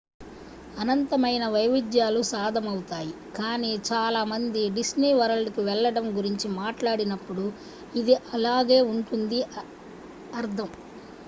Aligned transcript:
"అనంతమైన 0.77 1.43
వైవిధ్యాలు 1.47 2.21
సాధమవుతాయి 2.29 3.11
కానీ 3.35 3.77
చాలా 3.89 4.23
మంది 4.23 4.63
"డిస్నీ 4.71 5.11
వరల్డ్‌కు 5.13 5.61
వెళ్లడం" 5.61 6.07
గురించి 6.17 6.49
మాట్లాడినప్పుడు 6.57 7.45
ఇది 7.95 8.17
అలాగే 8.33 8.81
ఉంటుందని 8.91 9.41
అర్థం. 10.35 10.69